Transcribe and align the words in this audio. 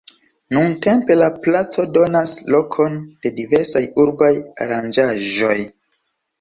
Nuntempe 0.53 1.17
la 1.19 1.27
placo 1.43 1.85
donas 1.99 2.33
lokon 2.57 2.97
de 3.27 3.33
diversaj 3.43 3.85
urbaj 4.07 4.33
aranĝaĵoj. 4.67 5.57